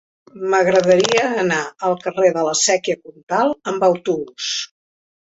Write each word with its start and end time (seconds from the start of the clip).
M'agradaria 0.51 1.25
anar 1.41 1.59
al 1.89 1.93
carrer 2.05 2.31
de 2.37 2.45
la 2.47 2.55
Sèquia 2.61 2.95
Comtal 3.01 3.53
amb 3.73 3.85
autobús. 3.89 4.49